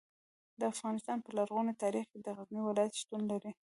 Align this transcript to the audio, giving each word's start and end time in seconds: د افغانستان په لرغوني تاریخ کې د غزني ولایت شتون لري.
د 0.59 0.61
افغانستان 0.73 1.17
په 1.21 1.29
لرغوني 1.37 1.73
تاریخ 1.83 2.05
کې 2.11 2.19
د 2.21 2.27
غزني 2.37 2.61
ولایت 2.63 2.93
شتون 3.01 3.21
لري. 3.31 3.51